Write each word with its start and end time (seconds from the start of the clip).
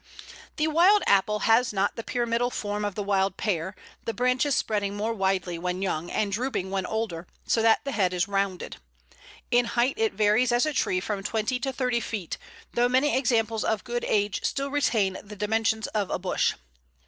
The 0.55 0.65
Wild 0.65 1.03
Apple 1.05 1.41
has 1.41 1.71
not 1.71 1.95
the 1.95 2.03
pyramidal 2.03 2.49
form 2.49 2.83
of 2.83 2.95
the 2.95 3.03
Wild 3.03 3.37
Pear, 3.37 3.75
the 4.05 4.15
branches 4.15 4.55
spreading 4.55 4.95
more 4.97 5.13
widely 5.13 5.59
when 5.59 5.83
young 5.83 6.09
and 6.09 6.31
drooping 6.31 6.71
when 6.71 6.87
older, 6.87 7.27
so 7.45 7.61
that 7.61 7.81
the 7.85 7.91
head 7.91 8.11
is 8.11 8.27
rounded. 8.27 8.77
In 9.51 9.65
height 9.65 9.93
it 9.99 10.13
varies 10.13 10.51
as 10.51 10.65
a 10.65 10.73
tree 10.73 11.01
from 11.01 11.21
twenty 11.21 11.59
to 11.59 11.71
thirty 11.71 11.99
feet, 11.99 12.39
though 12.73 12.89
many 12.89 13.15
examples 13.15 13.63
of 13.63 13.83
good 13.83 14.03
age 14.07 14.43
still 14.43 14.71
retain 14.71 15.19
the 15.23 15.35
dimensions 15.35 15.85
of 15.89 16.09
a 16.09 16.17
bush. 16.17 16.55